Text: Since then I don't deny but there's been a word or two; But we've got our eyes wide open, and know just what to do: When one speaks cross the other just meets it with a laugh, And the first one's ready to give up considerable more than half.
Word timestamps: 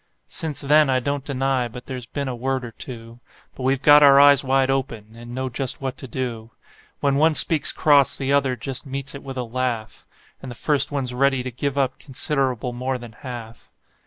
Since 0.25 0.61
then 0.61 0.89
I 0.89 0.99
don't 0.99 1.23
deny 1.23 1.67
but 1.67 1.85
there's 1.85 2.07
been 2.07 2.27
a 2.27 2.35
word 2.35 2.65
or 2.65 2.71
two; 2.71 3.19
But 3.53 3.61
we've 3.61 3.83
got 3.83 4.01
our 4.01 4.19
eyes 4.19 4.43
wide 4.43 4.71
open, 4.71 5.15
and 5.15 5.35
know 5.35 5.47
just 5.47 5.79
what 5.79 5.95
to 5.97 6.07
do: 6.07 6.49
When 7.01 7.17
one 7.17 7.35
speaks 7.35 7.71
cross 7.71 8.17
the 8.17 8.33
other 8.33 8.55
just 8.55 8.83
meets 8.83 9.13
it 9.13 9.21
with 9.21 9.37
a 9.37 9.43
laugh, 9.43 10.07
And 10.41 10.49
the 10.49 10.55
first 10.55 10.91
one's 10.91 11.13
ready 11.13 11.43
to 11.43 11.51
give 11.51 11.77
up 11.77 11.99
considerable 11.99 12.73
more 12.73 12.97
than 12.97 13.11
half. 13.11 13.69